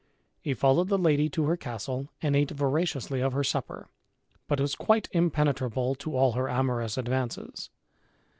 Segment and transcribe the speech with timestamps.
[0.41, 3.87] He followed the lady to her castle and ate voraciously of her supper,
[4.47, 7.69] but was quite impenetrable to all her amorous advances.